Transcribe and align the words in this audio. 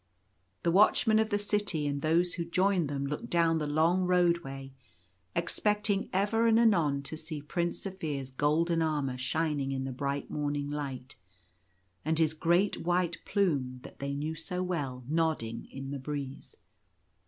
The 0.63 0.71
watchmen 0.71 1.19
of 1.19 1.29
the 1.29 1.37
city 1.37 1.85
and 1.85 2.01
those 2.01 2.33
who 2.33 2.43
joined 2.43 2.89
them 2.89 3.05
looked 3.05 3.29
down 3.29 3.59
the 3.59 3.67
long 3.67 4.05
roadway, 4.05 4.73
expecting 5.35 6.09
ever 6.11 6.47
and 6.47 6.59
anon 6.59 7.03
to 7.03 7.15
see 7.15 7.39
Prince 7.39 7.83
Zaphir's 7.85 8.31
golden 8.31 8.81
armour 8.81 9.19
shining 9.19 9.71
in 9.71 9.83
the 9.83 9.91
bright 9.91 10.31
morning 10.31 10.71
light, 10.71 11.17
and 12.03 12.17
his 12.17 12.33
great 12.33 12.81
white 12.83 13.17
plume, 13.25 13.77
that 13.83 13.99
they 13.99 14.15
knew 14.15 14.33
so 14.33 14.63
well, 14.63 15.03
nodding 15.07 15.67
in 15.69 15.91
the 15.91 15.99
breeze. 15.99 16.57